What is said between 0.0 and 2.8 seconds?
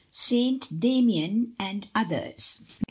ST. DAMIAN AND OTHERS.